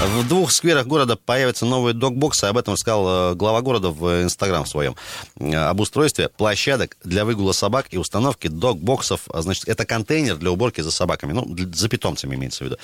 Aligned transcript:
В 0.00 0.28
двух 0.28 0.52
скверах 0.52 0.86
города 0.86 1.16
появятся 1.16 1.66
новые 1.66 1.92
док-боксы. 1.92 2.44
Об 2.44 2.56
этом 2.56 2.76
сказал 2.76 3.32
э, 3.32 3.34
глава 3.34 3.62
города 3.62 3.90
в 3.90 4.22
Инстаграм 4.22 4.64
своем. 4.64 4.94
Э, 5.40 5.54
об 5.56 5.80
устройстве 5.80 6.28
площадок 6.28 6.96
для 7.02 7.24
выгула 7.24 7.50
собак 7.50 7.86
и 7.90 7.98
установки 7.98 8.46
док-боксов. 8.46 9.22
А, 9.28 9.42
значит, 9.42 9.68
это 9.68 9.84
контейнер 9.84 10.36
для 10.36 10.52
уборки 10.52 10.82
за 10.82 10.92
собаками. 10.92 11.32
Ну, 11.32 11.52
за 11.74 11.88
питомцами 11.88 12.36
имеется 12.36 12.62
в 12.62 12.66
виду. 12.68 12.76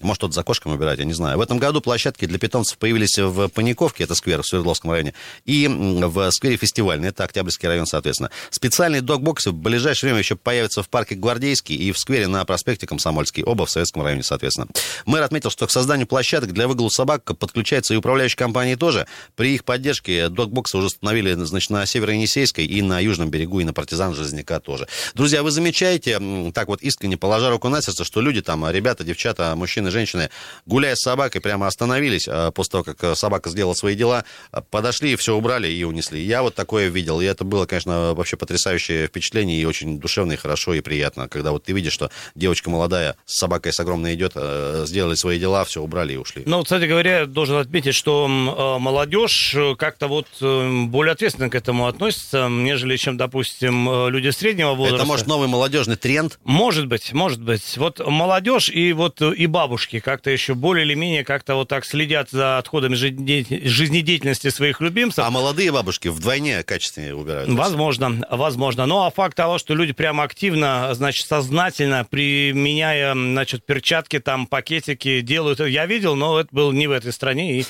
Может, 0.00 0.18
кто-то 0.18 0.34
за 0.34 0.44
кошками 0.44 0.74
убирать, 0.74 1.00
я 1.00 1.04
не 1.04 1.12
знаю. 1.12 1.38
В 1.38 1.40
этом 1.40 1.58
году 1.58 1.80
площадки 1.80 2.24
для 2.26 2.38
питомцев 2.38 2.78
появились 2.78 3.18
в 3.18 3.48
Паниковке, 3.48 4.04
это 4.04 4.14
сквер 4.14 4.42
в 4.42 4.46
Свердловском 4.46 4.92
районе, 4.92 5.14
и 5.46 5.66
в 5.68 6.30
сквере 6.30 6.56
фестивальный, 6.56 7.08
это 7.08 7.24
Октябрьский 7.24 7.66
район, 7.66 7.86
соответственно. 7.86 8.30
Специальные 8.50 9.00
док-боксы 9.00 9.50
в 9.50 9.54
ближайшее 9.54 10.10
время 10.10 10.20
еще 10.20 10.36
появятся 10.36 10.84
в 10.84 10.88
парке 10.88 11.16
Гвардейский 11.16 11.74
и 11.74 11.90
в 11.90 11.98
сквере 11.98 12.28
на 12.28 12.44
проспекте 12.44 12.86
Комсомольский, 12.86 13.42
оба 13.42 13.66
в 13.66 13.70
Советском 13.70 14.02
районе, 14.02 14.22
соответственно. 14.22 14.68
Мэр 15.04 15.24
отметил, 15.24 15.50
что 15.50 15.66
к 15.66 15.72
созданию 15.72 16.06
площадок 16.06 16.52
для 16.52 16.59
для 16.60 16.68
выгула 16.68 16.90
собак 16.90 17.24
подключается 17.24 17.94
и 17.94 17.96
управляющая 17.96 18.36
компания 18.36 18.76
тоже. 18.76 19.06
При 19.34 19.54
их 19.54 19.64
поддержке 19.64 20.28
докбоксы 20.28 20.76
уже 20.76 20.88
установили 20.88 21.32
значит, 21.32 21.70
на 21.70 21.86
Северо-Енисейской 21.86 22.66
и 22.66 22.82
на 22.82 23.00
Южном 23.00 23.30
берегу, 23.30 23.60
и 23.60 23.64
на 23.64 23.72
партизан 23.72 24.14
Железняка 24.14 24.60
тоже. 24.60 24.86
Друзья, 25.14 25.42
вы 25.42 25.52
замечаете, 25.52 26.20
так 26.52 26.68
вот 26.68 26.82
искренне 26.82 27.16
положа 27.16 27.48
руку 27.48 27.70
на 27.70 27.80
сердце, 27.80 28.04
что 28.04 28.20
люди 28.20 28.42
там, 28.42 28.70
ребята, 28.70 29.04
девчата, 29.04 29.56
мужчины, 29.56 29.90
женщины, 29.90 30.28
гуляя 30.66 30.96
с 30.96 31.00
собакой, 31.00 31.40
прямо 31.40 31.66
остановились 31.66 32.28
а, 32.28 32.50
после 32.50 32.72
того, 32.72 32.84
как 32.84 33.16
собака 33.16 33.48
сделала 33.48 33.72
свои 33.72 33.94
дела, 33.94 34.26
подошли, 34.68 35.16
все 35.16 35.34
убрали 35.34 35.68
и 35.68 35.82
унесли. 35.84 36.22
Я 36.22 36.42
вот 36.42 36.54
такое 36.54 36.88
видел, 36.88 37.22
и 37.22 37.24
это 37.24 37.42
было, 37.44 37.64
конечно, 37.64 38.12
вообще 38.12 38.36
потрясающее 38.36 39.06
впечатление, 39.06 39.58
и 39.58 39.64
очень 39.64 39.98
душевно, 39.98 40.32
и 40.32 40.36
хорошо, 40.36 40.74
и 40.74 40.82
приятно, 40.82 41.26
когда 41.26 41.52
вот 41.52 41.64
ты 41.64 41.72
видишь, 41.72 41.94
что 41.94 42.10
девочка 42.34 42.68
молодая 42.68 43.16
с 43.24 43.38
собакой 43.38 43.72
с 43.72 43.80
огромной 43.80 44.14
идет, 44.14 44.32
э, 44.34 44.84
сделали 44.86 45.14
свои 45.14 45.38
дела, 45.38 45.64
все 45.64 45.80
убрали 45.80 46.12
и 46.12 46.16
ушли. 46.16 46.42
Ну, 46.50 46.64
кстати 46.64 46.86
говоря, 46.86 47.26
должен 47.26 47.58
отметить, 47.58 47.94
что 47.94 48.26
э, 48.26 48.82
молодежь 48.82 49.54
как-то 49.78 50.08
вот 50.08 50.26
э, 50.40 50.84
более 50.86 51.12
ответственно 51.12 51.48
к 51.48 51.54
этому 51.54 51.86
относится, 51.86 52.48
нежели 52.48 52.96
чем, 52.96 53.16
допустим, 53.16 53.88
э, 53.88 54.10
люди 54.10 54.30
среднего 54.30 54.74
возраста. 54.74 54.96
Это, 54.96 55.06
может, 55.06 55.26
новый 55.28 55.46
молодежный 55.46 55.94
тренд? 55.94 56.40
Может 56.42 56.88
быть, 56.88 57.12
может 57.12 57.40
быть. 57.40 57.76
Вот 57.76 58.04
молодежь 58.04 58.68
и 58.68 58.92
вот 58.92 59.22
и 59.22 59.46
бабушки 59.46 60.00
как-то 60.00 60.30
еще 60.30 60.54
более 60.54 60.84
или 60.84 60.94
менее 60.94 61.22
как-то 61.22 61.54
вот 61.54 61.68
так 61.68 61.84
следят 61.84 62.30
за 62.30 62.58
отходами 62.58 62.96
жизнедеятельности 62.96 64.50
своих 64.50 64.80
любимцев. 64.80 65.24
А 65.24 65.30
молодые 65.30 65.70
бабушки 65.70 66.08
вдвойне 66.08 66.64
качественнее 66.64 67.14
убирают? 67.14 67.48
Возможно, 67.48 68.26
возможно. 68.28 68.86
Ну, 68.86 69.04
а 69.04 69.12
факт 69.12 69.36
того, 69.36 69.58
что 69.58 69.76
люди 69.76 69.92
прямо 69.92 70.24
активно, 70.24 70.92
значит, 70.94 71.28
сознательно, 71.28 72.04
применяя, 72.10 73.14
значит, 73.14 73.64
перчатки, 73.64 74.18
там, 74.18 74.48
пакетики, 74.48 75.20
делают... 75.20 75.60
Я 75.60 75.86
видел, 75.86 76.16
но 76.16 76.39
это 76.40 76.48
был 76.52 76.72
не 76.72 76.86
в 76.86 76.90
этой 76.90 77.12
стране 77.12 77.60
и 77.60 77.66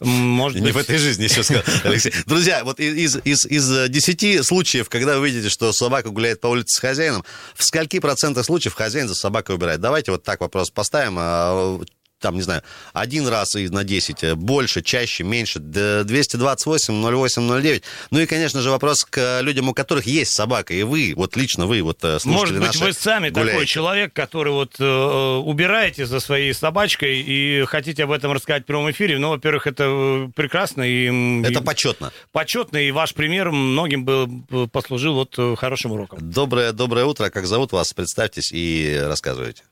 может 0.00 0.58
не 0.58 0.66
быть... 0.66 0.74
в 0.74 0.78
этой 0.78 0.98
жизни, 0.98 1.24
еще 1.24 1.42
сказал 1.42 1.62
Алексей. 1.84 2.12
Друзья, 2.26 2.64
вот 2.64 2.80
из, 2.80 3.16
из, 3.24 3.46
из 3.46 3.88
10 3.88 4.44
случаев, 4.44 4.88
когда 4.88 5.18
вы 5.18 5.30
видите, 5.30 5.48
что 5.48 5.72
собака 5.72 6.10
гуляет 6.10 6.40
по 6.40 6.48
улице 6.48 6.76
с 6.76 6.80
хозяином, 6.80 7.24
в 7.54 7.64
скольки 7.64 7.98
процентах 7.98 8.44
случаев 8.44 8.74
хозяин 8.74 9.08
за 9.08 9.14
собакой 9.14 9.56
убирает? 9.56 9.80
Давайте 9.80 10.10
вот 10.12 10.22
так 10.22 10.40
вопрос 10.40 10.70
поставим. 10.70 11.84
Там, 12.18 12.36
не 12.36 12.42
знаю, 12.42 12.62
один 12.94 13.28
раз 13.28 13.54
и 13.56 13.68
на 13.68 13.84
10, 13.84 14.24
э, 14.24 14.34
больше, 14.34 14.80
чаще, 14.80 15.22
меньше, 15.22 15.58
228, 15.58 16.94
08, 16.94 17.60
09. 17.60 17.82
Ну 18.10 18.20
и, 18.20 18.26
конечно 18.26 18.62
же, 18.62 18.70
вопрос 18.70 19.04
к 19.04 19.40
людям, 19.42 19.68
у 19.68 19.74
которых 19.74 20.06
есть 20.06 20.32
собака, 20.32 20.72
и 20.72 20.82
вы, 20.82 21.12
вот 21.14 21.36
лично 21.36 21.66
вы, 21.66 21.82
вот 21.82 21.98
э, 22.04 22.18
Может 22.24 22.58
быть, 22.58 22.74
вы 22.76 22.94
сами 22.94 23.28
гуляете. 23.28 23.52
такой 23.52 23.66
человек, 23.66 24.12
который 24.14 24.52
вот 24.54 24.76
э, 24.78 24.84
убираете 24.84 26.06
за 26.06 26.20
своей 26.20 26.54
собачкой 26.54 27.20
и 27.20 27.64
хотите 27.66 28.04
об 28.04 28.12
этом 28.12 28.32
рассказать 28.32 28.62
в 28.62 28.66
прямом 28.66 28.90
эфире. 28.92 29.18
Ну, 29.18 29.28
во-первых, 29.28 29.66
это 29.66 29.84
э, 29.86 30.28
прекрасно. 30.34 30.84
И, 30.84 31.42
это 31.42 31.60
и, 31.60 31.62
почетно. 31.62 32.12
Почетно, 32.32 32.78
и 32.78 32.92
ваш 32.92 33.12
пример 33.12 33.50
многим 33.50 34.06
был, 34.06 34.68
послужил 34.72 35.14
вот 35.14 35.58
хорошим 35.58 35.92
уроком. 35.92 36.18
Доброе, 36.30 36.72
доброе 36.72 37.04
утро. 37.04 37.28
Как 37.28 37.46
зовут 37.46 37.72
вас? 37.72 37.92
Представьтесь 37.92 38.52
и 38.52 38.98
рассказывайте. 39.04 39.64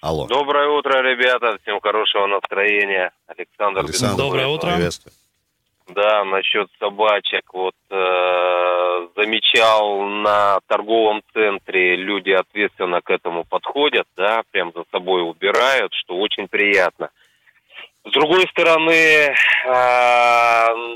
Алло. 0.00 0.26
Доброе 0.26 0.68
утро, 0.68 1.02
ребята. 1.02 1.58
Всем 1.62 1.80
хорошего 1.80 2.26
настроения. 2.26 3.12
Александр. 3.26 3.80
Александр. 3.80 4.16
Доброе 4.16 4.46
утро. 4.46 4.72
Приветствую. 4.72 5.12
Да, 5.88 6.24
насчет 6.24 6.68
собачек. 6.78 7.52
Вот 7.52 7.74
э, 7.90 9.08
замечал 9.16 10.02
на 10.02 10.60
торговом 10.68 11.22
центре 11.34 11.96
люди 11.96 12.30
ответственно 12.30 13.02
к 13.02 13.10
этому 13.10 13.44
подходят, 13.44 14.06
да, 14.16 14.42
прям 14.52 14.72
за 14.74 14.84
собой 14.90 15.22
убирают, 15.22 15.92
что 15.94 16.16
очень 16.16 16.48
приятно. 16.48 17.10
С 18.04 18.12
другой 18.12 18.46
стороны, 18.48 18.92
э, 18.92 19.34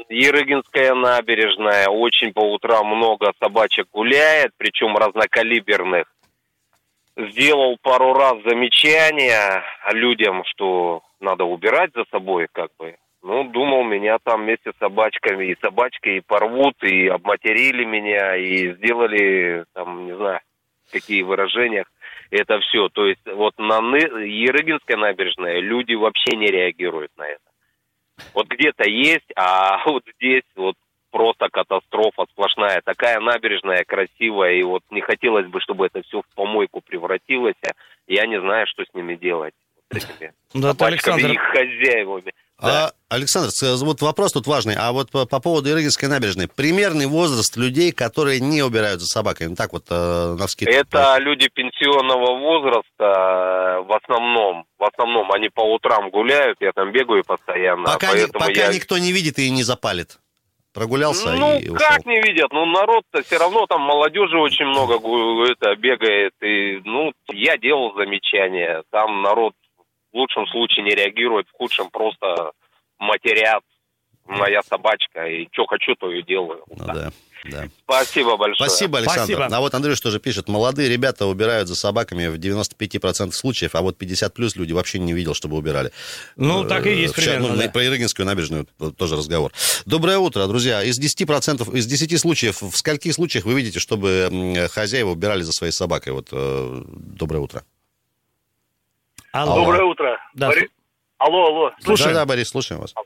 Ерыгинская 0.09 0.95
набережная, 0.95 1.89
очень 1.89 2.33
по 2.33 2.41
утрам 2.41 2.87
много 2.87 3.33
собачек 3.39 3.89
гуляет, 3.93 4.53
причем 4.57 4.97
разнокалиберных 4.97 6.07
сделал 7.17 7.77
пару 7.83 8.13
раз 8.13 8.43
замечания 8.45 9.63
людям, 9.93 10.45
что 10.47 11.03
надо 11.21 11.45
убирать 11.45 11.93
за 11.95 12.05
собой, 12.11 12.49
как 12.51 12.71
бы. 12.79 12.97
Ну, 13.23 13.45
думал, 13.45 13.85
меня 13.85 14.19
там 14.23 14.43
вместе 14.43 14.73
с 14.73 14.79
собачками 14.79 15.47
и 15.47 15.57
собачкой 15.61 16.19
и 16.19 16.21
порвут, 16.21 16.83
и 16.83 17.07
обматерили 17.09 17.85
меня, 17.85 18.37
и 18.37 18.75
сделали, 18.75 19.65
там, 19.73 20.07
не 20.07 20.15
знаю, 20.15 20.41
какие 20.93 21.23
выражения. 21.23 21.87
Это 22.31 22.61
все. 22.61 22.89
То 22.91 23.07
есть 23.07 23.25
вот 23.25 23.55
на 23.59 23.79
Ерыгинской 23.79 24.97
набережной 24.97 25.61
люди 25.61 25.95
вообще 25.95 26.37
не 26.37 26.49
реагируют 26.49 27.13
на 27.17 27.27
это. 27.27 27.41
Вот 28.35 28.49
где-то 28.49 28.89
есть, 28.89 29.31
а 29.37 29.83
вот 29.87 30.05
здесь 30.17 30.45
вот 30.55 30.77
просто 31.15 31.49
катастрофа 31.49 32.27
сплошная. 32.33 32.83
Такая 32.85 33.21
набережная 33.21 33.85
красивая, 33.87 34.55
и 34.55 34.65
вот 34.65 34.83
не 34.91 35.01
хотелось 35.01 35.47
бы, 35.47 35.61
чтобы 35.61 35.87
это 35.87 36.03
все 36.03 36.23
в 36.23 36.35
помойку 36.35 36.81
превратилось. 36.81 37.55
Я 38.09 38.27
не 38.27 38.41
знаю, 38.41 38.67
что 38.67 38.83
с 38.83 38.93
ними 38.95 39.15
делать. 39.15 39.55
Вот 39.93 40.03
этими 40.03 40.33
да, 40.55 40.75
Александр... 40.87 41.31
их 41.31 41.41
хозяевами. 41.41 42.33
А, 42.59 42.91
Александр, 43.09 43.51
вот 43.85 44.01
вопрос 44.03 44.33
тут 44.33 44.47
важный. 44.49 44.75
А 44.77 44.91
вот 44.91 45.11
по, 45.13 45.25
по 45.25 45.39
поводу 45.39 45.71
Ирыгинской 45.71 46.09
набережной. 46.09 46.49
Примерный 46.49 47.07
возраст 47.07 47.57
людей, 47.57 47.93
которые 47.93 48.41
не 48.41 48.63
убирают 48.63 49.01
за 49.01 49.07
собаками. 49.07 49.49
Ну, 49.49 49.57
так 49.57 49.73
вот, 49.73 49.85
э, 49.91 50.37
на 50.39 50.47
вскидку. 50.47 50.73
Это 50.73 51.17
люди 51.19 51.49
пенсионного 51.49 52.39
возраста 52.39 52.89
э, 52.99 53.83
в 53.83 53.93
основном. 53.93 54.65
В 54.79 54.85
основном 54.85 55.31
они 55.31 55.49
по 55.49 55.61
утрам 55.61 56.11
гуляют, 56.11 56.59
я 56.61 56.73
там 56.73 56.91
бегаю 56.91 57.23
постоянно. 57.25 57.85
Пока, 57.85 58.17
не, 58.17 58.27
пока 58.27 58.51
я... 58.51 58.73
никто 58.73 58.99
не 58.99 59.13
видит 59.13 59.39
и 59.39 59.51
не 59.51 59.63
запалит. 59.63 60.19
Прогулялся 60.75 61.33
ну, 61.37 61.57
и 61.57 61.69
ушел. 61.69 61.89
как 61.89 62.05
не 62.05 62.21
видят? 62.21 62.53
Ну, 62.53 62.67
народ-то 62.67 63.23
все 63.23 63.39
равно 63.39 63.65
там 63.67 63.81
молодежи 63.83 64.37
очень 64.37 64.67
много 64.67 64.95
это, 65.49 65.77
бегает. 65.77 66.33
И, 66.43 66.81
ну, 66.85 67.13
я 67.29 67.57
делал 67.57 67.95
замечания. 67.95 68.83
Там 68.91 69.23
народ 69.23 69.55
в 70.13 70.17
лучшем 70.17 70.49
случае 70.49 70.85
не 70.85 70.91
реагирует, 70.91 71.47
в 71.49 71.53
худшем 71.53 71.91
просто 71.91 72.51
матерят. 72.99 73.63
Моя 74.27 74.63
собачка, 74.63 75.27
и 75.27 75.47
что 75.53 75.67
хочу, 75.67 75.95
то 75.97 76.11
и 76.11 76.23
делаю. 76.23 76.65
Ну, 76.67 76.87
да. 76.87 77.11
Да. 77.51 77.69
Спасибо 77.85 78.37
большое. 78.37 78.69
Спасибо, 78.69 78.99
Александр. 78.99 79.35
Спасибо. 79.35 79.57
А 79.57 79.61
вот 79.61 79.75
Андрей 79.75 79.95
тоже 79.97 80.19
пишет, 80.19 80.49
молодые 80.49 80.89
ребята 80.89 81.27
убирают 81.27 81.69
за 81.69 81.77
собаками 81.77 82.27
в 82.29 82.37
95% 82.37 83.33
случаев, 83.33 83.75
а 83.75 83.83
вот 83.83 83.99
50 83.99 84.33
плюс 84.33 84.57
люди 84.57 84.73
вообще 84.73 84.99
не 84.99 85.13
видел, 85.13 85.35
чтобы 85.35 85.57
убирали. 85.57 85.93
Ну, 86.37 86.65
так 86.65 86.87
и 86.87 86.95
есть 86.95 87.15
примерно, 87.15 87.49
ну, 87.49 87.57
да. 87.57 87.69
Про 87.69 87.85
Ирыгинскую 87.85 88.27
набережную 88.27 88.67
тоже 88.97 89.17
разговор. 89.17 89.53
Доброе 89.85 90.19
утро, 90.19 90.47
друзья. 90.47 90.83
Из 90.83 90.99
10%, 90.99 91.77
из 91.77 91.87
10 91.87 92.21
случаев, 92.21 92.63
в 92.63 92.77
скольких 92.77 93.13
случаях 93.13 93.45
вы 93.45 93.55
видите, 93.55 93.79
чтобы 93.79 94.69
хозяева 94.73 95.11
убирали 95.11 95.43
за 95.43 95.53
своей 95.53 95.73
собакой? 95.73 96.13
Вот, 96.13 96.29
э, 96.33 96.83
доброе 96.87 97.41
утро. 97.41 97.65
Алло. 99.33 99.57
Доброе 99.57 99.85
утро. 99.85 100.19
Да. 100.35 100.49
Бори... 100.49 100.71
Алло, 101.19 101.47
алло. 101.47 101.71
Слушаем. 101.83 102.15
Да, 102.15 102.21
да, 102.21 102.27
Борис, 102.27 102.49
слушаем 102.49 102.81
вас. 102.81 102.93
А, 102.95 103.01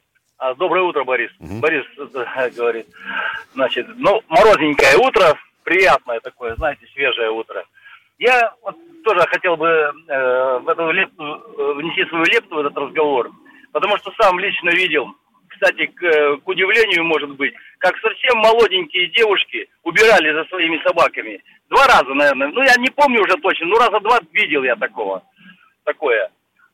доброе 0.55 0.85
утро, 0.85 1.05
Борис. 1.05 1.31
Угу. 1.41 1.61
Борис 1.61 1.85
э, 1.97 2.51
говорит, 2.51 2.87
значит, 3.55 3.87
ну, 3.97 4.23
морозненькое 4.29 4.97
утро, 4.97 5.39
приятное 5.65 6.21
такое, 6.21 6.55
знаете, 6.57 6.87
свежее 6.93 7.31
утро. 7.31 7.65
Я 8.19 8.53
вот 8.63 8.77
тоже 9.05 9.21
хотел 9.29 9.57
бы 9.57 9.69
э, 9.69 10.59
в 10.59 10.69
эту 10.69 10.91
лепту, 10.91 11.25
э, 11.25 11.73
внести 11.75 12.05
свою 12.07 12.25
лепту 12.25 12.57
в 12.57 12.59
этот 12.59 12.77
разговор, 12.77 13.31
потому 13.73 13.97
что 13.99 14.11
сам 14.21 14.39
лично 14.41 14.71
видел, 14.71 15.15
кстати, 15.49 15.87
к, 15.87 16.03
э, 16.03 16.37
к 16.37 16.49
удивлению, 16.49 17.05
может 17.05 17.31
быть, 17.31 17.55
как 17.79 17.97
совсем 17.99 18.39
молоденькие 18.39 19.09
девушки 19.09 19.69
убирали 19.83 20.33
за 20.33 20.45
своими 20.47 20.81
собаками. 20.83 21.43
Два 21.71 21.87
раза, 21.87 22.13
наверное. 22.15 22.49
Ну, 22.49 22.63
я 22.63 22.75
не 22.77 22.91
помню 22.91 23.23
уже 23.23 23.37
точно, 23.37 23.67
ну, 23.67 23.77
раза 23.77 24.01
два 24.01 24.19
видел 24.33 24.63
я 24.63 24.77
такого. 24.77 25.23
Такое. 25.85 26.31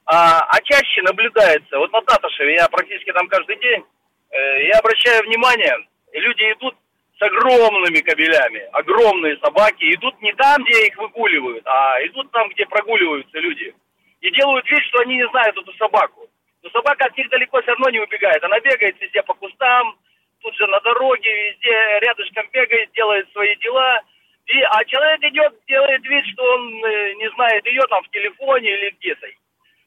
А, 0.06 0.40
а 0.40 0.60
чаще 0.62 1.02
наблюдается, 1.02 1.78
вот 1.78 1.90
на 1.92 2.02
Таташеве 2.02 2.54
я 2.54 2.68
практически 2.68 3.12
там 3.12 3.26
каждый 3.28 3.56
день, 3.56 3.82
э, 4.30 4.66
я 4.66 4.78
обращаю 4.78 5.22
внимание, 5.24 5.74
люди 6.12 6.42
идут 6.52 6.76
с 7.18 7.22
огромными 7.22 8.00
кабелями, 8.00 8.68
огромные 8.72 9.38
собаки, 9.38 9.94
идут 9.94 10.20
не 10.20 10.32
там, 10.34 10.62
где 10.64 10.88
их 10.88 10.98
выгуливают, 10.98 11.66
а 11.66 11.96
идут 12.06 12.30
там, 12.32 12.48
где 12.50 12.66
прогуливаются 12.66 13.38
люди. 13.38 13.74
И 14.20 14.30
делают 14.30 14.68
вид, 14.70 14.82
что 14.84 15.00
они 15.00 15.16
не 15.16 15.28
знают 15.28 15.56
эту 15.56 15.72
собаку. 15.74 16.28
Но 16.62 16.70
собака 16.70 17.06
от 17.06 17.16
них 17.16 17.28
далеко 17.28 17.60
все 17.60 17.70
равно 17.72 17.90
не 17.90 18.00
убегает. 18.00 18.42
Она 18.42 18.58
бегает 18.60 19.00
везде 19.00 19.22
по 19.22 19.34
кустам, 19.34 19.96
тут 20.40 20.54
же 20.56 20.66
на 20.66 20.80
дороге, 20.80 21.50
везде 21.50 22.00
рядышком 22.00 22.46
бегает, 22.52 22.90
делает 22.92 23.30
свои 23.32 23.54
дела. 23.56 24.00
И, 24.46 24.60
а 24.60 24.84
человек 24.84 25.22
идет, 25.24 25.54
делает 25.66 26.04
вид, 26.04 26.24
что 26.32 26.42
он 26.42 26.84
э, 26.84 27.14
не 27.14 27.30
знает 27.30 27.64
ее 27.66 27.82
там 27.88 28.02
в 28.02 28.10
телефоне 28.10 28.70
или 28.70 28.94
где-то. 28.98 29.26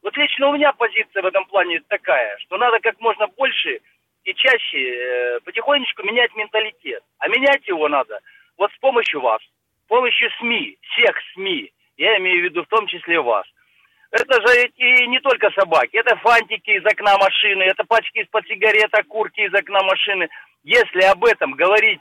Вот 0.07 0.15
лично 0.15 0.47
у 0.47 0.53
меня 0.53 0.71
позиция 0.71 1.21
в 1.21 1.25
этом 1.25 1.43
плане 1.47 1.81
такая, 1.89 2.37
что 2.37 2.55
надо 2.55 2.79
как 2.79 2.97
можно 3.01 3.27
больше 3.27 3.81
и 4.23 4.33
чаще 4.33 4.79
э, 4.79 5.39
потихонечку 5.41 6.01
менять 6.03 6.33
менталитет. 6.33 7.03
А 7.19 7.27
менять 7.27 7.67
его 7.67 7.89
надо 7.89 8.17
вот 8.57 8.71
с 8.71 8.77
помощью 8.77 9.19
вас, 9.19 9.41
с 9.41 9.87
помощью 9.89 10.29
СМИ, 10.39 10.77
всех 10.79 11.13
СМИ. 11.33 11.73
Я 11.97 12.17
имею 12.19 12.39
в 12.39 12.43
виду 12.45 12.63
в 12.63 12.67
том 12.67 12.87
числе 12.87 13.19
вас. 13.19 13.45
Это 14.11 14.47
же 14.47 14.67
и 14.77 15.07
не 15.07 15.19
только 15.19 15.51
собаки, 15.51 15.97
это 15.97 16.15
фантики 16.15 16.69
из 16.69 16.85
окна 16.85 17.17
машины, 17.17 17.63
это 17.63 17.83
пачки 17.83 18.19
из-под 18.19 18.47
сигарет, 18.47 18.97
окурки 18.97 19.41
из 19.41 19.53
окна 19.53 19.83
машины. 19.83 20.29
Если 20.63 21.01
об 21.01 21.25
этом 21.25 21.51
говорить, 21.51 21.99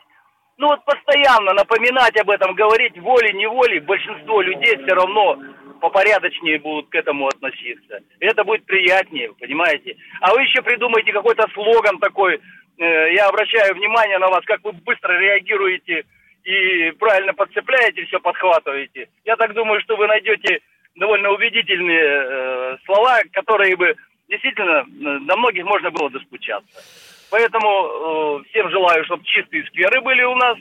ну 0.58 0.68
вот 0.68 0.84
постоянно 0.84 1.54
напоминать 1.54 2.16
об 2.20 2.30
этом, 2.30 2.54
говорить 2.54 2.96
волей-неволей, 3.00 3.80
большинство 3.80 4.42
людей 4.42 4.76
все 4.76 4.94
равно 4.94 5.40
попорядочнее 5.80 6.58
будут 6.58 6.88
к 6.90 6.94
этому 6.94 7.28
относиться. 7.28 8.00
Это 8.20 8.44
будет 8.44 8.64
приятнее, 8.64 9.32
понимаете? 9.38 9.96
А 10.20 10.32
вы 10.32 10.42
еще 10.42 10.62
придумаете 10.62 11.12
какой-то 11.12 11.46
слоган 11.54 11.98
такой. 11.98 12.40
Э, 12.78 13.12
я 13.14 13.28
обращаю 13.28 13.74
внимание 13.74 14.18
на 14.18 14.28
вас, 14.28 14.44
как 14.44 14.62
вы 14.64 14.72
быстро 14.72 15.18
реагируете 15.18 16.04
и 16.44 16.90
правильно 16.92 17.34
подцепляете, 17.34 18.04
все 18.06 18.20
подхватываете. 18.20 19.08
Я 19.24 19.36
так 19.36 19.54
думаю, 19.54 19.80
что 19.80 19.96
вы 19.96 20.06
найдете 20.06 20.60
довольно 20.94 21.30
убедительные 21.30 22.04
э, 22.04 22.76
слова, 22.84 23.20
которые 23.32 23.76
бы 23.76 23.94
действительно 24.28 24.84
э, 24.84 25.18
до 25.26 25.36
многих 25.36 25.64
можно 25.64 25.90
было 25.90 26.10
достучаться. 26.10 26.82
Поэтому 27.30 28.44
всем 28.50 28.70
желаю, 28.70 29.04
чтобы 29.04 29.24
чистые 29.24 29.66
скверы 29.66 30.00
были 30.00 30.22
у 30.22 30.36
нас 30.36 30.56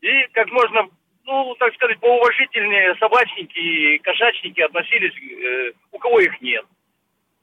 и 0.00 0.26
как 0.32 0.50
можно 0.50 0.88
ну, 1.28 1.54
так 1.58 1.74
сказать, 1.74 2.00
поуважительнее 2.00 2.96
собачники 2.96 3.58
и 3.58 3.98
кошачники 3.98 4.60
относились, 4.60 5.12
э, 5.12 5.72
у 5.92 5.98
кого 5.98 6.20
их 6.20 6.40
нет. 6.40 6.64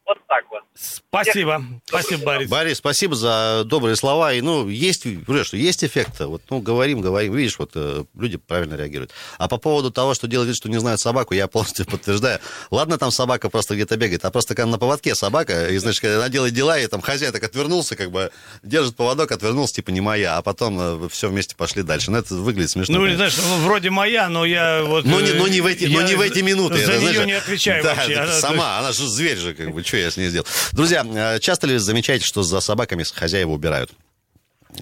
Вот 0.05 0.19
так 0.27 0.45
вот. 0.51 0.61
Спасибо. 0.75 1.63
Спасибо, 1.85 2.23
Борис. 2.23 2.49
Борис, 2.49 2.77
спасибо 2.77 3.15
за 3.15 3.63
добрые 3.65 3.95
слова. 3.95 4.33
И, 4.33 4.41
ну, 4.41 4.67
есть, 4.67 5.01
что 5.01 5.57
есть 5.57 5.83
эффект. 5.83 6.19
Вот, 6.19 6.43
ну, 6.49 6.59
говорим, 6.59 7.01
говорим. 7.01 7.33
Видишь, 7.33 7.57
вот 7.57 7.71
э, 7.75 8.03
люди 8.15 8.37
правильно 8.37 8.75
реагируют. 8.75 9.11
А 9.39 9.47
по 9.47 9.57
поводу 9.57 9.89
того, 9.89 10.13
что 10.13 10.27
делать 10.27 10.47
вид, 10.47 10.57
что 10.57 10.69
не 10.69 10.79
знают 10.79 10.99
собаку, 10.99 11.33
я 11.33 11.47
полностью 11.47 11.85
подтверждаю. 11.89 12.39
Ладно, 12.69 12.99
там 12.99 13.09
собака 13.09 13.49
просто 13.49 13.73
где-то 13.73 13.97
бегает, 13.97 14.25
а 14.25 14.31
просто 14.31 14.53
когда 14.53 14.69
на 14.69 14.77
поводке 14.77 15.15
собака, 15.15 15.69
и, 15.69 15.77
значит, 15.77 16.01
когда 16.01 16.17
она 16.17 16.29
делает 16.29 16.53
дела, 16.53 16.77
и 16.77 16.85
там 16.85 17.01
хозяин 17.01 17.33
так 17.33 17.43
отвернулся, 17.43 17.95
как 17.95 18.11
бы 18.11 18.31
держит 18.61 18.95
поводок, 18.95 19.31
отвернулся, 19.31 19.75
типа 19.75 19.89
не 19.89 20.01
моя, 20.01 20.37
а 20.37 20.43
потом 20.43 21.05
э, 21.05 21.09
все 21.09 21.29
вместе 21.29 21.55
пошли 21.55 21.81
дальше. 21.81 22.11
Ну, 22.11 22.17
это 22.17 22.35
выглядит 22.35 22.69
смешно. 22.71 22.99
Ну, 22.99 23.15
знаешь, 23.15 23.37
вроде 23.37 23.89
моя, 23.89 24.29
но 24.29 24.45
я 24.45 24.83
вот... 24.83 25.05
Ну, 25.05 25.19
не, 25.19 25.31
ну, 25.31 25.47
не 25.47 25.61
в 25.61 25.65
эти, 25.65 25.85
ну, 25.85 26.01
не 26.01 26.15
в 26.15 26.21
эти 26.21 26.39
минуты. 26.39 26.85
За 26.85 26.91
это, 26.91 27.01
нее 27.01 27.11
знаешь, 27.11 27.27
не 27.27 27.33
отвечаю 27.33 27.83
да, 27.83 27.95
вообще. 27.95 28.15
Она- 28.15 28.33
сама, 28.33 28.79
она 28.79 28.91
же 28.91 29.07
зверь 29.07 29.37
же, 29.37 29.53
как 29.53 29.71
бы, 29.71 29.81
что 29.95 30.03
я 30.03 30.11
с 30.11 30.17
ней 30.17 30.27
сделал. 30.27 30.45
Друзья, 30.73 31.03
э, 31.03 31.39
часто 31.39 31.67
ли 31.67 31.73
вы 31.73 31.79
замечаете, 31.79 32.25
что 32.25 32.43
за 32.43 32.59
собаками 32.59 33.03
хозяева 33.03 33.51
убирают? 33.51 33.91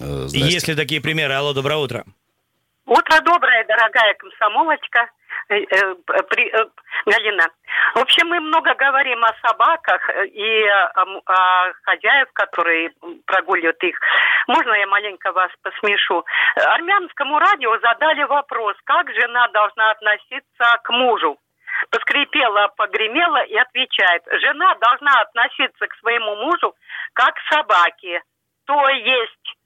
Э, 0.00 0.26
здрасте. 0.26 0.38
Есть 0.38 0.68
ли 0.68 0.74
такие 0.74 1.00
примеры? 1.00 1.34
Алло, 1.34 1.52
доброе 1.52 1.76
утро. 1.76 2.04
Утро 2.86 3.20
доброе, 3.20 3.64
дорогая 3.64 4.14
комсомолочка. 4.14 5.08
Э, 5.50 5.56
Галина. 7.06 7.46
В 7.94 7.98
общем, 8.00 8.28
мы 8.28 8.40
много 8.40 8.74
говорим 8.74 9.22
о 9.24 9.32
собаках 9.46 10.00
и 10.32 10.64
о 10.94 11.72
хозяев, 11.82 12.28
которые 12.32 12.90
прогуливают 13.26 13.82
их. 13.82 13.96
Можно 14.48 14.72
я 14.74 14.86
маленько 14.86 15.32
вас 15.32 15.50
посмешу? 15.62 16.24
Армянскому 16.56 17.38
радио 17.38 17.78
задали 17.78 18.24
вопрос, 18.24 18.74
как 18.84 19.06
жена 19.12 19.48
должна 19.48 19.92
относиться 19.92 20.80
к 20.82 20.90
мужу. 20.90 21.38
Поскрипела, 21.90 22.68
погремела 22.76 23.42
и 23.44 23.56
отвечает, 23.56 24.22
жена 24.40 24.74
должна 24.76 25.20
относиться 25.20 25.86
к 25.86 25.94
своему 25.96 26.36
мужу 26.36 26.74
как 27.12 27.34
к 27.34 27.52
собаке. 27.52 28.22
То 28.66 28.88
есть 28.88 29.56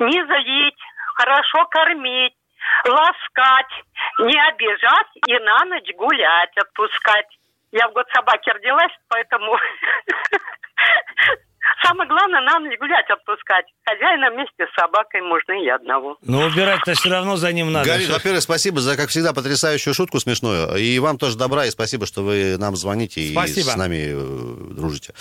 не 0.00 0.24
злить, 0.24 0.78
хорошо 1.14 1.64
кормить, 1.66 2.36
ласкать, 2.84 3.84
не 4.18 4.48
обижать 4.48 5.10
и 5.26 5.38
на 5.38 5.64
ночь 5.64 5.90
гулять, 5.96 6.56
отпускать. 6.56 7.38
Я 7.72 7.88
в 7.88 7.92
год 7.92 8.06
собаки 8.12 8.50
родилась, 8.50 8.92
поэтому 9.08 9.56
самое 11.84 12.08
главное 12.08 12.40
на 12.40 12.58
ночь 12.60 12.78
гулять 12.78 13.08
отпускать. 13.10 13.66
Хозяина 13.84 14.30
вместе 14.30 14.66
с 14.66 14.80
собакой 14.80 15.22
можно 15.22 15.52
и 15.52 15.68
одного. 15.68 16.16
Но 16.22 16.46
убирать-то 16.46 16.94
все 16.94 17.10
равно 17.10 17.36
за 17.36 17.52
ним 17.52 17.72
надо. 17.72 17.88
Галина, 17.88 18.14
во-первых, 18.14 18.42
спасибо 18.42 18.80
за, 18.80 18.96
как 18.96 19.08
всегда, 19.10 19.32
потрясающую 19.32 19.94
шутку 19.94 20.18
смешную. 20.18 20.76
И 20.76 20.98
вам 20.98 21.18
тоже 21.18 21.36
добра, 21.38 21.66
и 21.66 21.70
спасибо, 21.70 22.06
что 22.06 22.22
вы 22.22 22.56
нам 22.58 22.76
звоните 22.76 23.20
и 23.20 23.32
Спасибо. 23.32 23.70
с 23.70 23.76
нами 23.76 24.12
э, 24.12 24.74
дружите. 24.74 25.12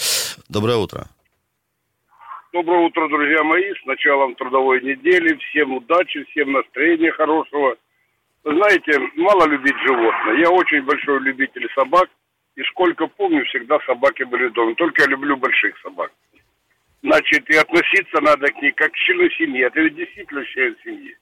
Доброе 0.50 0.78
утро. 0.78 1.06
Доброе 2.54 2.82
утро, 2.88 3.08
друзья 3.08 3.44
мои. 3.44 3.74
С 3.82 3.86
началом 3.86 4.36
трудовой 4.36 4.82
недели. 4.82 5.38
Всем 5.50 5.74
удачи, 5.74 6.24
всем 6.32 6.52
настроения 6.52 7.12
хорошего. 7.12 7.76
Знаете, 8.44 9.00
мало 9.16 9.48
любить 9.48 9.78
животных. 9.86 10.40
Я 10.40 10.50
очень 10.50 10.82
большой 10.84 11.20
любитель 11.22 11.68
собак. 11.76 12.10
И 12.56 12.64
сколько 12.64 13.08
помню, 13.08 13.46
всегда 13.46 13.80
собаки 13.86 14.24
были 14.24 14.50
дома. 14.50 14.76
Только 14.76 15.04
я 15.04 15.08
люблю 15.08 15.38
больших 15.38 15.80
собак. 15.82 16.12
Значит, 17.04 17.50
и 17.50 17.56
относиться 17.56 18.22
надо 18.22 18.48
к 18.48 18.62
ней 18.62 18.72
как 18.74 18.92
к 18.92 18.96
члену 18.96 19.30
семьи. 19.32 19.66
Это 19.66 19.82
ведь 19.82 19.96
действительно 19.96 20.46
член 20.46 20.76
семьи. 20.84 21.18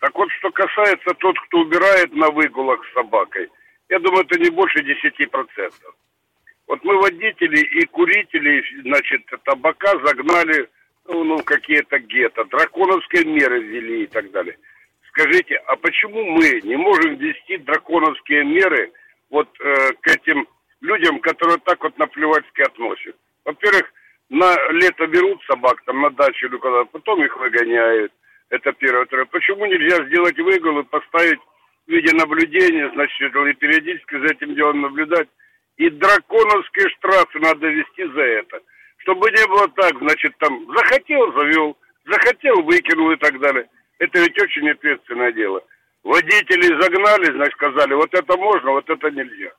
Так 0.00 0.14
вот, 0.14 0.30
что 0.32 0.50
касается 0.50 1.14
тот, 1.14 1.38
кто 1.40 1.60
убирает 1.60 2.12
на 2.14 2.30
выгулах 2.30 2.84
с 2.84 2.94
собакой, 2.94 3.48
я 3.88 3.98
думаю, 3.98 4.24
это 4.24 4.38
не 4.40 4.50
больше 4.50 4.78
10%. 4.80 5.72
Вот 6.66 6.84
мы 6.84 6.96
водители 6.98 7.60
и 7.60 7.86
курители, 7.86 8.64
значит, 8.82 9.26
табака 9.44 9.92
загнали 10.04 10.68
ну, 11.08 11.24
ну, 11.24 11.42
какие-то 11.42 11.98
гетто, 11.98 12.44
драконовские 12.44 13.24
меры 13.24 13.60
ввели 13.60 14.04
и 14.04 14.06
так 14.06 14.30
далее. 14.30 14.56
Скажите, 15.08 15.56
а 15.66 15.76
почему 15.76 16.24
мы 16.24 16.60
не 16.62 16.76
можем 16.76 17.16
ввести 17.16 17.56
драконовские 17.58 18.44
меры 18.44 18.92
вот 19.28 19.48
э, 19.60 19.92
к 20.00 20.06
этим 20.06 20.46
людям, 20.80 21.18
которые 21.18 21.58
так 21.58 21.82
вот 21.82 21.98
наплевательски 21.98 22.62
относят? 22.62 23.16
Во-первых, 23.44 23.92
на 24.30 24.56
лето 24.70 25.06
берут 25.08 25.42
собак 25.44 25.82
там 25.84 26.00
на 26.00 26.10
дачу 26.10 26.46
или 26.46 26.56
куда 26.56 26.84
потом 26.84 27.22
их 27.22 27.36
выгоняют. 27.36 28.12
Это 28.48 28.72
первое. 28.72 29.04
Второе. 29.04 29.26
Почему 29.26 29.66
нельзя 29.66 30.04
сделать 30.06 30.38
выгул 30.38 30.78
и 30.80 30.84
поставить 30.84 31.40
в 31.86 31.90
виде 31.90 32.14
наблюдения, 32.14 32.90
значит, 32.94 33.34
и 33.34 33.52
периодически 33.54 34.18
за 34.18 34.32
этим 34.32 34.54
делом 34.54 34.80
наблюдать? 34.82 35.28
И 35.76 35.90
драконовские 35.90 36.88
штрафы 36.90 37.40
надо 37.40 37.66
вести 37.68 38.04
за 38.04 38.20
это. 38.20 38.60
Чтобы 38.98 39.30
не 39.30 39.46
было 39.48 39.66
так, 39.68 39.98
значит, 39.98 40.36
там, 40.38 40.66
захотел, 40.76 41.32
завел, 41.32 41.76
захотел, 42.04 42.62
выкинул 42.62 43.10
и 43.10 43.16
так 43.16 43.38
далее. 43.40 43.68
Это 43.98 44.20
ведь 44.20 44.40
очень 44.40 44.68
ответственное 44.70 45.32
дело. 45.32 45.62
Водители 46.04 46.80
загнали, 46.80 47.32
значит, 47.32 47.54
сказали, 47.54 47.94
вот 47.94 48.12
это 48.14 48.36
можно, 48.36 48.72
вот 48.72 48.88
это 48.88 49.10
нельзя. 49.10 49.52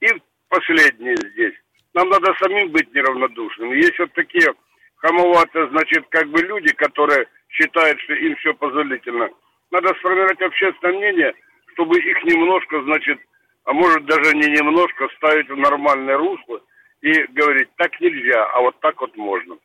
И 0.00 0.08
последнее 0.48 1.16
здесь. 1.16 1.54
Нам 1.94 2.08
надо 2.08 2.34
самим 2.34 2.70
быть 2.70 2.92
неравнодушными. 2.94 3.76
Есть 3.76 3.98
вот 3.98 4.12
такие 4.12 4.54
хамоватые, 4.96 5.68
значит, 5.70 6.06
как 6.10 6.28
бы 6.28 6.40
люди, 6.42 6.72
которые 6.74 7.26
считают, 7.48 8.00
что 8.00 8.14
им 8.14 8.36
все 8.36 8.54
позволительно. 8.54 9.28
Надо 9.70 9.88
сформировать 9.94 10.40
общественное 10.40 10.96
мнение, 10.96 11.34
чтобы 11.74 11.98
их 11.98 12.24
немножко, 12.24 12.82
значит, 12.82 13.18
а 13.64 13.72
может 13.72 14.04
даже 14.06 14.34
не 14.34 14.48
немножко 14.48 15.08
ставить 15.16 15.48
в 15.48 15.56
нормальное 15.56 16.16
русло 16.16 16.60
и 17.02 17.12
говорить, 17.32 17.68
так 17.76 18.00
нельзя, 18.00 18.44
а 18.54 18.60
вот 18.60 18.78
так 18.80 19.00
вот 19.00 19.16
можно. 19.16 19.56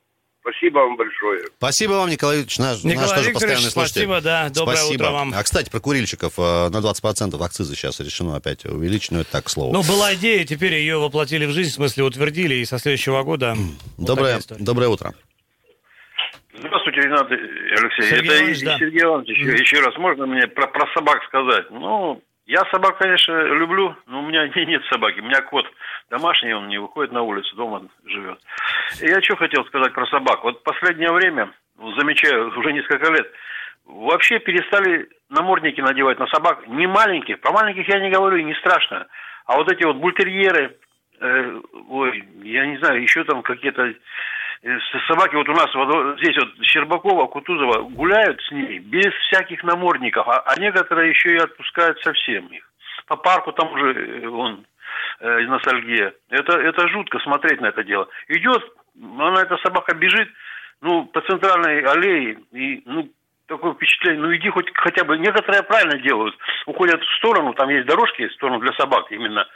Спасибо 0.46 0.78
вам 0.80 0.96
большое. 0.96 1.42
Спасибо 1.58 1.94
вам, 1.94 2.10
Николай 2.10 2.38
Викторович, 2.38 2.60
наш, 2.60 2.84
Николай 2.84 3.08
наш 3.08 3.18
тоже 3.18 3.30
Викторович, 3.32 3.34
постоянный 3.34 3.72
слушатель. 3.72 3.94
спасибо, 3.94 4.22
да, 4.22 4.50
доброе 4.50 4.76
Спасибо. 4.78 5.02
утро 5.02 5.12
вам. 5.12 5.34
А, 5.36 5.42
кстати, 5.42 5.72
про 5.72 5.80
курильщиков 5.80 6.34
э, 6.38 6.70
на 6.70 6.78
20% 6.78 7.44
акцизы 7.44 7.76
сейчас 7.76 8.00
решено 8.00 8.36
опять 8.36 8.64
увеличить, 8.66 9.10
но 9.10 9.22
это 9.22 9.32
так, 9.32 9.46
к 9.46 9.50
слову. 9.50 9.74
Ну, 9.74 9.82
была 9.82 10.14
идея, 10.14 10.46
теперь 10.46 10.76
ее 10.76 11.00
воплотили 11.00 11.48
в 11.48 11.52
жизнь, 11.52 11.72
в 11.72 11.74
смысле 11.74 12.04
утвердили, 12.04 12.54
и 12.56 12.66
со 12.66 12.78
следующего 12.78 13.24
года... 13.24 13.56
вот 13.98 14.06
доброе, 14.06 14.40
доброе 14.60 14.90
утро. 14.90 15.16
Здравствуйте, 16.54 17.02
Ренат 17.02 17.32
Алексей. 17.32 18.04
Сергей 18.04 18.30
Это 18.30 18.38
Иванович, 18.38 18.62
да. 18.62 18.78
Сергей 18.78 19.02
Иванович. 19.02 19.30
Еще, 19.30 19.52
еще 19.52 19.80
раз, 19.80 19.98
можно 19.98 20.28
мне 20.28 20.48
про, 20.48 20.68
про 20.68 20.86
собак 20.94 21.24
сказать? 21.28 21.72
Ну, 21.72 22.22
я 22.46 22.64
собак, 22.72 22.98
конечно, 22.98 23.34
люблю, 23.42 23.96
но 24.06 24.20
у 24.20 24.28
меня 24.28 24.48
не- 24.48 24.66
нет 24.68 24.84
собаки. 24.92 25.20
У 25.20 25.24
меня 25.24 25.42
кот 25.42 25.66
домашний, 26.10 26.54
он 26.54 26.68
не 26.68 26.78
выходит 26.78 27.12
на 27.12 27.22
улицу, 27.22 27.56
дома 27.56 27.84
живет. 28.06 28.40
И 29.02 29.08
я 29.08 29.22
что 29.22 29.36
хотел 29.36 29.66
сказать 29.66 29.94
про 29.94 30.06
собак. 30.08 30.44
Вот 30.44 30.64
последнее 30.64 31.12
время 31.12 31.52
замечаю 31.98 32.58
уже 32.58 32.72
несколько 32.74 33.12
лет, 33.12 33.32
вообще 33.86 34.40
перестали 34.40 35.10
намордники 35.30 35.82
надевать 35.82 36.20
на 36.20 36.28
собак, 36.28 36.68
не 36.68 36.88
маленьких, 36.88 37.40
про 37.42 37.52
маленьких 37.52 37.88
я 37.90 38.00
не 38.00 38.10
говорю, 38.10 38.38
не 38.38 38.54
страшно, 38.56 39.08
а 39.46 39.58
вот 39.58 39.72
эти 39.72 39.84
вот 39.84 39.98
бультерьеры, 39.98 40.78
э, 41.20 41.62
ой, 41.90 42.24
я 42.44 42.66
не 42.66 42.78
знаю, 42.78 43.02
еще 43.02 43.24
там 43.24 43.42
какие-то 43.42 43.94
собаки 45.08 45.36
вот 45.36 45.50
у 45.50 45.54
нас 45.54 45.74
вот 45.76 46.20
здесь 46.20 46.36
вот 46.38 46.66
Щербакова, 46.66 47.28
Кутузова 47.28 47.84
гуляют 47.90 48.42
с 48.42 48.52
ними 48.52 48.80
без 48.80 49.14
всяких 49.28 49.64
намордников, 49.64 50.28
а, 50.28 50.44
а 50.46 50.60
некоторые 50.60 51.10
еще 51.10 51.34
и 51.34 51.40
отпускают 51.40 52.00
совсем 52.02 52.48
их. 52.48 52.70
По 53.08 53.16
парку 53.16 53.52
там 53.52 53.72
уже 53.74 53.94
э, 53.94 54.28
он 54.28 54.66
э, 55.20 55.40
ностальгия. 55.48 56.14
Это, 56.30 56.58
это 56.58 56.88
жутко 56.88 57.20
смотреть 57.20 57.62
на 57.62 57.68
это 57.68 57.84
дело. 57.84 58.08
Идет, 58.28 58.64
она, 59.02 59.42
эта 59.42 59.58
собака 59.58 59.96
бежит, 59.96 60.30
ну, 60.82 61.06
по 61.06 61.22
центральной 61.22 61.82
аллее, 61.82 62.38
и, 62.52 62.82
ну, 62.86 63.10
такое 63.48 63.74
впечатление, 63.74 64.22
ну 64.22 64.36
иди 64.36 64.50
хоть 64.50 64.72
хотя 64.74 65.04
бы, 65.04 65.18
некоторые 65.18 65.64
правильно 65.64 65.98
делают, 66.00 66.36
уходят 66.66 67.02
в 67.02 67.18
сторону, 67.18 67.54
там 67.54 67.70
есть 67.70 67.86
дорожки 67.88 68.28
в 68.28 68.34
сторону 68.34 68.60
для 68.60 68.74
собак, 68.74 69.12
именно 69.12 69.48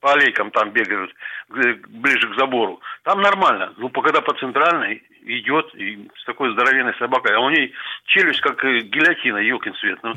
по 0.00 0.12
аллейкам 0.12 0.50
там 0.50 0.70
бегают, 0.70 1.12
ближе 1.48 2.28
к 2.28 2.38
забору, 2.38 2.80
там 3.04 3.20
нормально, 3.20 3.72
ну 3.76 3.88
когда 3.90 4.20
по 4.20 4.34
центральной 4.34 5.02
идет 5.22 5.74
и 5.74 6.08
с 6.20 6.24
такой 6.24 6.52
здоровенной 6.52 6.94
собакой, 6.98 7.34
а 7.34 7.40
у 7.40 7.50
ней 7.50 7.72
челюсть 8.06 8.40
как 8.40 8.62
гильотина, 8.62 9.38
елкин 9.38 9.74
свет, 9.74 9.98
ну, 10.02 10.12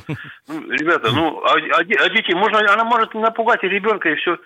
ну 0.47 0.71
ребята, 0.71 1.11
ну, 1.11 1.41
а, 1.43 1.53
а, 1.53 1.79
а 1.79 2.09
дети, 2.09 2.33
можно, 2.33 2.59
она 2.59 2.83
может 2.83 3.13
напугать 3.13 3.63
и 3.63 3.69
ребенка, 3.69 4.09
и 4.09 4.15
все, 4.15 4.37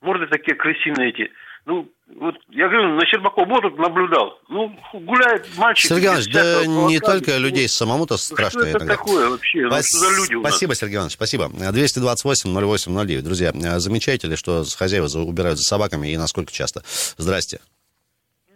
морды 0.00 0.26
такие 0.26 0.56
крысиные 0.56 1.10
эти, 1.10 1.32
ну, 1.66 1.88
вот 2.16 2.34
я 2.50 2.68
говорю, 2.68 2.94
на 2.94 3.06
Щербаков 3.06 3.48
вот 3.48 3.62
тут 3.62 3.78
наблюдал. 3.78 4.38
Ну, 4.48 4.76
гуляет 4.92 5.46
мальчик. 5.56 5.88
Сергей 5.88 6.06
Иванович, 6.08 6.32
да 6.32 6.66
не 6.66 7.00
только 7.00 7.36
людей 7.38 7.68
самому-то 7.68 8.16
страшно 8.18 8.60
что 8.60 8.68
это 8.68 8.78
иногда. 8.78 8.96
такое 8.96 9.30
вообще? 9.30 9.66
Спас- 9.68 9.92
Ну, 9.92 9.98
что 9.98 10.10
за 10.10 10.20
люди 10.22 10.34
у 10.34 10.42
нас? 10.42 10.50
Спасибо, 10.50 10.74
Сергей 10.74 10.96
Иванович, 10.96 11.12
спасибо. 11.14 11.48
228-08-09. 11.48 13.22
Друзья, 13.22 13.52
замечаете 13.54 14.28
ли, 14.28 14.36
что 14.36 14.64
хозяева 14.76 15.08
за- 15.08 15.20
убирают 15.20 15.58
за 15.58 15.64
собаками 15.64 16.08
и 16.08 16.16
насколько 16.16 16.52
часто? 16.52 16.80
Здрасте. 17.16 17.60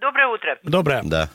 Доброе 0.01 0.29
утро. 0.29 0.59
Доброе. 0.63 1.03
Да. 1.05 1.29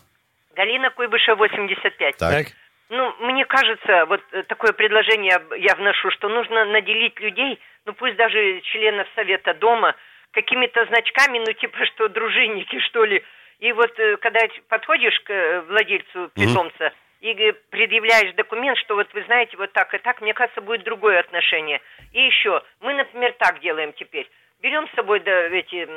Галина 0.55 0.91
Куйбышева, 0.91 1.35
85. 1.35 2.17
Так. 2.17 2.47
Ну, 2.89 3.11
мне 3.21 3.43
кажется, 3.45 4.05
вот 4.07 4.21
э, 4.33 4.43
такое 4.43 4.71
предложение 4.71 5.41
я 5.59 5.73
вношу, 5.75 6.11
что 6.11 6.29
нужно 6.29 6.65
наделить 6.65 7.19
людей, 7.19 7.57
ну 7.85 7.93
пусть 7.93 8.15
даже 8.17 8.61
членов 8.61 9.07
Совета 9.15 9.55
дома, 9.55 9.95
какими-то 10.33 10.85
значками, 10.85 11.39
ну 11.39 11.53
типа 11.53 11.85
что 11.93 12.09
дружинники, 12.09 12.79
что 12.79 13.05
ли. 13.05 13.23
И 13.59 13.71
вот 13.71 13.97
э, 13.97 14.17
когда 14.17 14.41
подходишь 14.67 15.19
к 15.21 15.29
э, 15.31 15.61
владельцу 15.61 16.29
питомца 16.33 16.91
и 17.21 17.53
предъявляешь 17.69 18.33
документ, 18.35 18.77
что 18.79 18.95
вот 18.95 19.07
вы 19.13 19.23
знаете, 19.23 19.55
вот 19.55 19.71
так 19.71 19.93
и 19.93 19.97
так, 19.99 20.19
мне 20.19 20.33
кажется, 20.33 20.59
будет 20.59 20.83
другое 20.83 21.19
отношение. 21.19 21.79
И 22.11 22.21
еще, 22.21 22.61
мы, 22.81 22.93
например, 22.93 23.33
так 23.39 23.61
делаем 23.61 23.93
теперь. 23.93 24.29
Берем 24.61 24.87
с 24.89 24.95
собой 24.95 25.21
да, 25.21 25.31
эти 25.31 25.87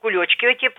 кулечки, 0.00 0.44
эти 0.46 0.70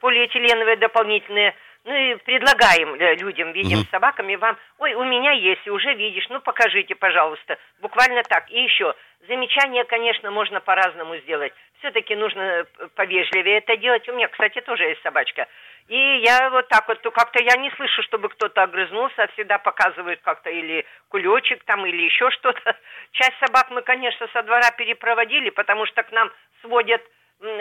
полиэтиленовые 0.00 0.76
дополнительные, 0.76 1.54
ну 1.88 1.96
и 1.96 2.14
предлагаем 2.16 2.94
э, 2.94 3.14
людям, 3.14 3.52
видим 3.52 3.78
с 3.78 3.88
собаками, 3.88 4.36
вам, 4.36 4.58
ой, 4.76 4.92
у 4.92 5.04
меня 5.04 5.32
есть, 5.32 5.66
и 5.66 5.70
уже 5.70 5.94
видишь, 5.94 6.28
ну 6.28 6.38
покажите, 6.40 6.94
пожалуйста. 6.94 7.56
Буквально 7.80 8.22
так. 8.24 8.50
И 8.50 8.62
еще, 8.62 8.94
замечания, 9.26 9.84
конечно, 9.84 10.30
можно 10.30 10.60
по-разному 10.60 11.16
сделать. 11.16 11.54
Все-таки 11.78 12.14
нужно 12.14 12.40
э, 12.42 12.64
повежливее 12.94 13.58
это 13.58 13.78
делать. 13.78 14.06
У 14.06 14.12
меня, 14.12 14.28
кстати, 14.28 14.60
тоже 14.60 14.84
есть 14.84 15.02
собачка. 15.02 15.48
И 15.88 15.96
я 16.26 16.50
вот 16.50 16.68
так 16.68 16.86
вот, 16.88 17.00
то 17.00 17.10
как-то 17.10 17.42
я 17.42 17.56
не 17.56 17.70
слышу, 17.70 18.02
чтобы 18.02 18.28
кто-то 18.28 18.64
огрызнулся, 18.64 19.22
а 19.22 19.28
всегда 19.28 19.56
показывают 19.56 20.20
как-то 20.20 20.50
или 20.50 20.84
кулечек 21.08 21.64
там, 21.64 21.86
или 21.86 22.02
еще 22.02 22.30
что-то. 22.32 22.76
Часть 23.12 23.38
собак 23.40 23.70
мы, 23.70 23.80
конечно, 23.80 24.28
со 24.34 24.42
двора 24.42 24.70
перепроводили, 24.72 25.48
потому 25.48 25.86
что 25.86 26.02
к 26.02 26.12
нам 26.12 26.30
сводят 26.60 27.00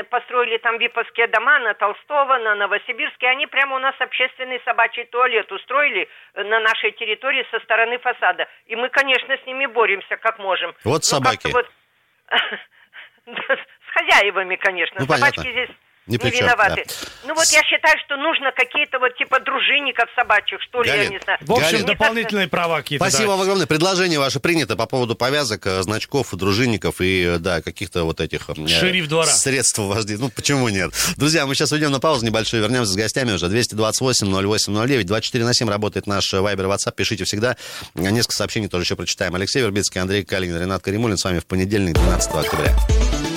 построили 0.09 0.57
там 0.57 0.77
виповские 0.79 1.27
дома 1.27 1.59
на 1.59 1.73
Толстого, 1.75 2.37
на 2.39 2.55
Новосибирске. 2.55 3.27
Они 3.27 3.45
прямо 3.47 3.75
у 3.75 3.79
нас 3.79 3.95
общественный 3.99 4.59
собачий 4.65 5.05
туалет 5.05 5.51
устроили 5.51 6.07
э, 6.33 6.43
на 6.43 6.59
нашей 6.59 6.91
территории 6.91 7.45
со 7.51 7.59
стороны 7.59 7.99
фасада. 7.99 8.47
И 8.65 8.75
мы, 8.75 8.89
конечно, 8.89 9.37
с 9.37 9.45
ними 9.45 9.65
боремся 9.67 10.17
как 10.17 10.39
можем. 10.39 10.73
Вот 10.83 10.93
Ну, 10.97 11.01
собаки. 11.01 11.51
вот- 11.51 11.69
С 13.27 13.91
хозяевами, 13.93 14.55
конечно. 14.55 14.97
Ну, 14.99 15.05
Собачки 15.05 15.35
понятно. 15.37 15.51
здесь 15.51 15.69
Не 16.07 16.17
при 16.17 16.29
чем, 16.31 16.45
виноваты. 16.45 16.85
да. 16.87 16.93
Ну 17.27 17.35
вот 17.35 17.45
я 17.47 17.61
считаю, 17.63 17.95
что 18.05 18.15
нужно 18.17 18.51
какие-то 18.55 18.99
вот 18.99 19.15
типа 19.17 19.39
дружинников 19.41 20.05
собачьих, 20.15 20.59
что 20.61 20.81
ли, 20.81 20.89
я 20.89 20.95
Галин, 20.97 21.11
не 21.11 21.19
знаю. 21.19 21.39
В 21.41 21.51
общем, 21.51 21.71
Галин. 21.71 21.85
дополнительные 21.85 22.47
права 22.47 22.77
какие-то. 22.77 23.03
Спасибо 23.05 23.25
да. 23.25 23.31
вам 23.31 23.41
огромное. 23.41 23.67
Предложение 23.67 24.19
ваше 24.19 24.39
принято 24.39 24.75
по 24.75 24.85
поводу 24.85 25.15
повязок, 25.15 25.67
э, 25.67 25.81
значков, 25.81 26.33
дружинников 26.33 27.01
и, 27.01 27.23
э, 27.23 27.37
да, 27.39 27.61
каких-то 27.61 28.03
вот 28.03 28.21
этих... 28.21 28.49
э, 28.49 28.67
Шериф 28.67 29.07
двора. 29.07 29.27
Средств 29.27 29.79
вождей. 29.79 30.17
Ну, 30.17 30.29
почему 30.29 30.69
нет? 30.69 30.91
Друзья, 31.17 31.45
мы 31.45 31.55
сейчас 31.55 31.71
уйдем 31.71 31.91
на 31.91 31.99
паузу 31.99 32.25
небольшую, 32.25 32.63
вернемся 32.63 32.93
с 32.93 32.95
гостями 32.95 33.31
уже. 33.33 33.47
228-08-09, 33.47 35.03
24 35.03 35.45
на 35.45 35.53
7 35.53 35.69
работает 35.69 36.07
наш 36.07 36.31
Вайбер, 36.31 36.65
WhatsApp, 36.65 36.95
пишите 36.95 37.25
всегда. 37.25 37.57
Несколько 37.95 38.35
сообщений 38.35 38.69
тоже 38.69 38.83
еще 38.83 38.95
прочитаем. 38.95 39.35
Алексей 39.35 39.61
Вербицкий, 39.61 39.99
Андрей 39.99 40.23
Калинин, 40.23 40.59
Ренат 40.59 40.81
Каримулин 40.83 41.17
с 41.17 41.23
вами 41.23 41.39
в 41.39 41.45
понедельник, 41.45 41.95
12 41.95 42.33
октября. 42.33 43.36